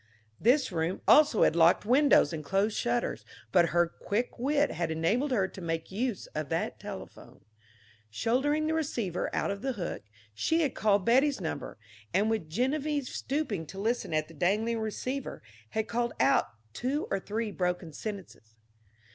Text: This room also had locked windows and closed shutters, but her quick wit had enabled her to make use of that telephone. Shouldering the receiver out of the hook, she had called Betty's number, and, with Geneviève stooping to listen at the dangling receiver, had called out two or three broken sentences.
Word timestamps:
This 0.39 0.71
room 0.71 0.99
also 1.07 1.43
had 1.43 1.55
locked 1.55 1.85
windows 1.85 2.33
and 2.33 2.43
closed 2.43 2.75
shutters, 2.75 3.23
but 3.51 3.67
her 3.69 3.85
quick 3.85 4.39
wit 4.39 4.71
had 4.71 4.89
enabled 4.89 5.29
her 5.29 5.47
to 5.49 5.61
make 5.61 5.91
use 5.91 6.25
of 6.33 6.49
that 6.49 6.79
telephone. 6.79 7.41
Shouldering 8.09 8.65
the 8.65 8.73
receiver 8.73 9.29
out 9.31 9.51
of 9.51 9.61
the 9.61 9.73
hook, 9.73 10.01
she 10.33 10.61
had 10.61 10.73
called 10.73 11.05
Betty's 11.05 11.39
number, 11.39 11.77
and, 12.15 12.31
with 12.31 12.49
Geneviève 12.49 13.05
stooping 13.05 13.67
to 13.67 13.77
listen 13.79 14.11
at 14.11 14.27
the 14.27 14.33
dangling 14.33 14.79
receiver, 14.79 15.43
had 15.69 15.87
called 15.87 16.13
out 16.19 16.47
two 16.73 17.07
or 17.11 17.19
three 17.19 17.51
broken 17.51 17.93
sentences. 17.93 18.55